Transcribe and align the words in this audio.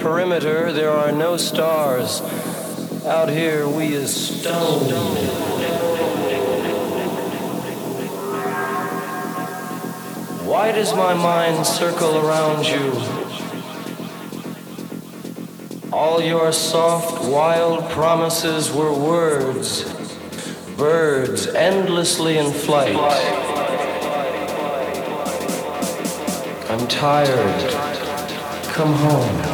perimeter, 0.00 0.72
there 0.72 0.90
are 0.90 1.12
no 1.12 1.36
stars. 1.36 2.22
Out 3.04 3.28
here, 3.28 3.68
we 3.68 3.92
is 3.92 4.14
stone. 4.14 4.90
Why 10.46 10.72
does 10.72 10.94
my 10.94 11.14
mind 11.14 11.66
circle 11.66 12.18
around 12.26 12.66
you? 12.66 12.92
All 15.92 16.22
your 16.22 16.52
soft, 16.52 17.24
wild 17.24 17.88
promises 17.90 18.72
were 18.72 18.92
words, 18.92 19.84
birds 20.76 21.46
endlessly 21.46 22.38
in 22.38 22.52
flight. 22.52 22.96
I'm 26.70 26.86
tired. 26.88 27.70
Come 28.72 28.94
home. 28.94 29.49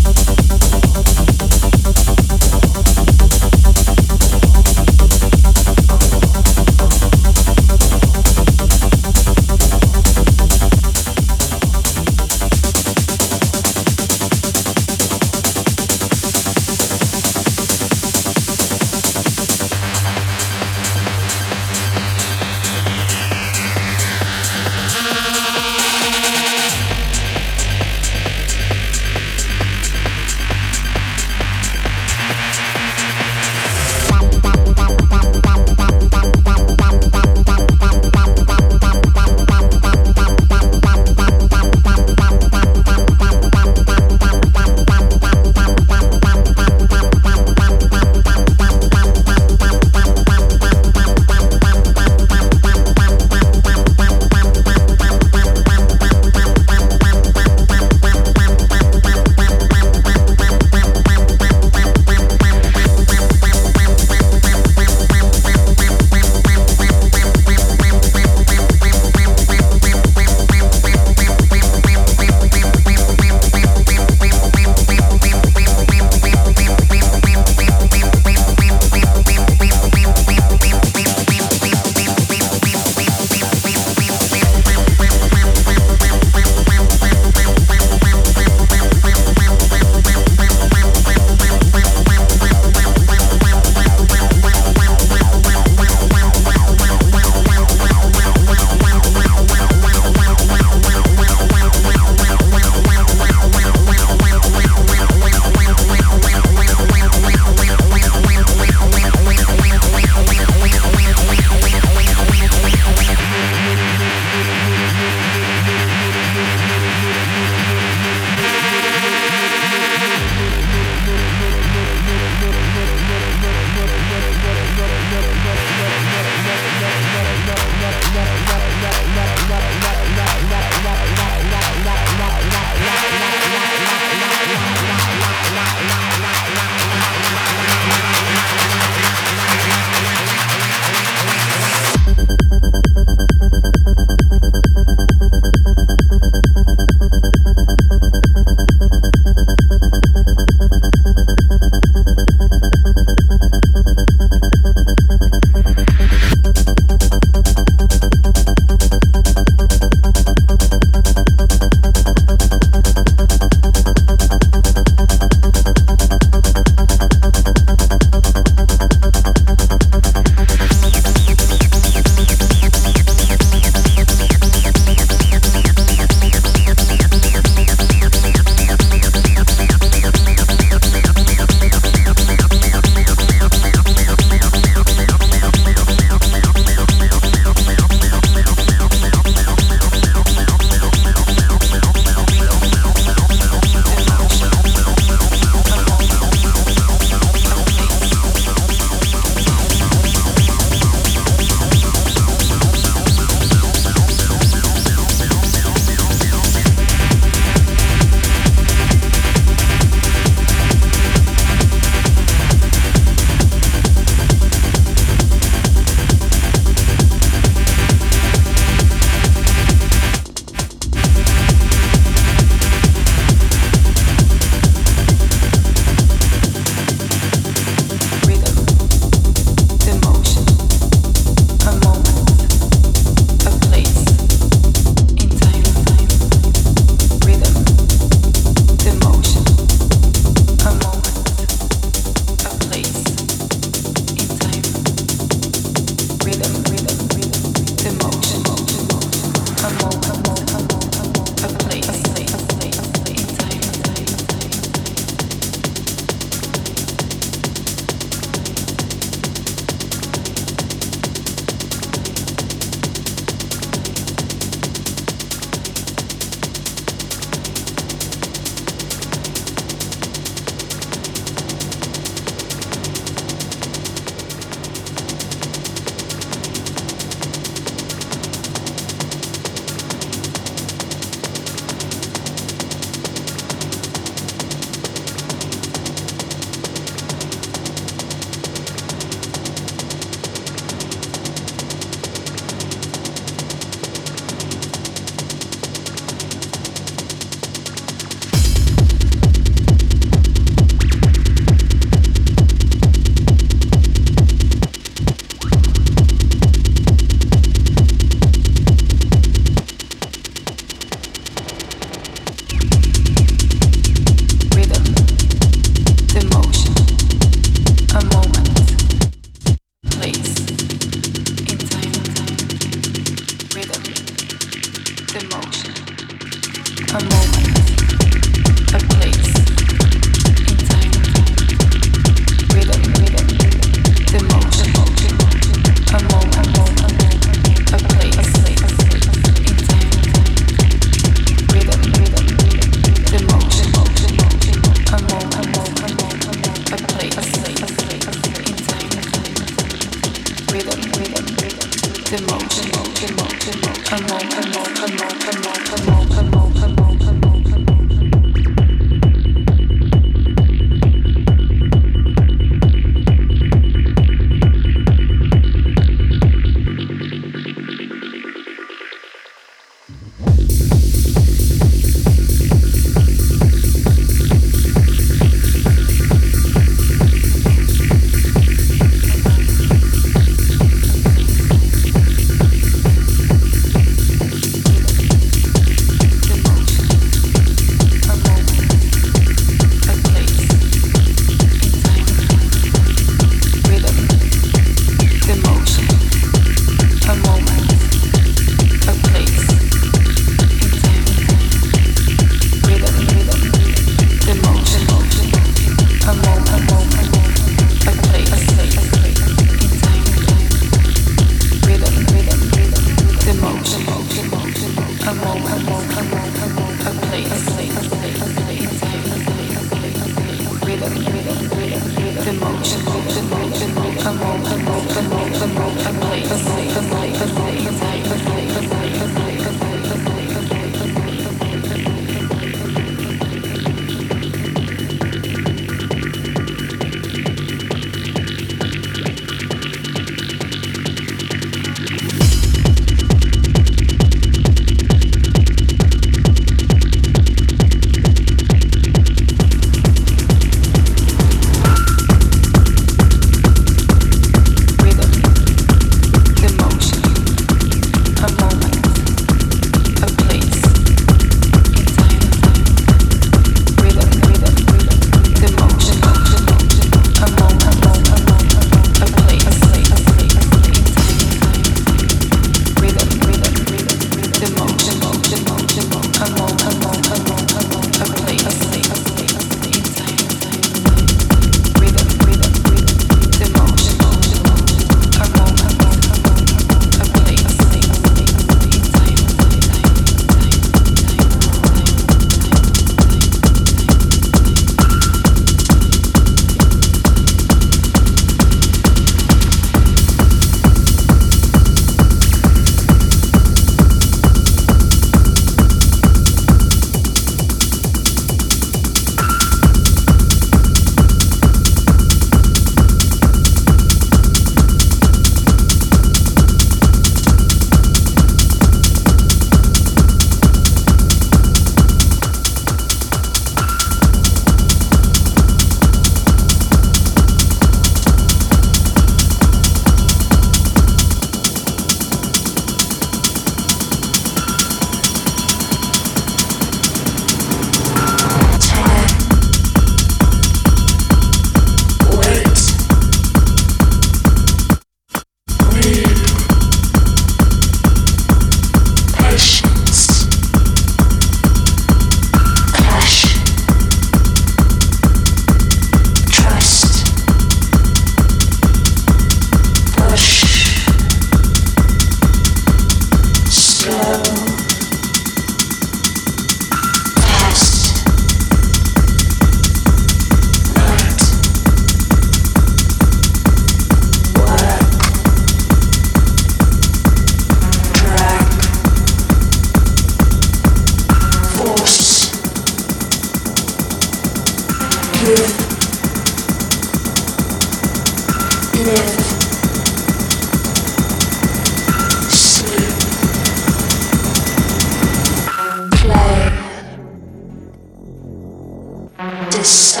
Lost 599.60 600.00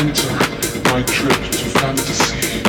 enter 0.00 0.32
my 0.90 1.02
trip 1.02 1.36
to 1.52 1.68
fantasy. 1.78 2.59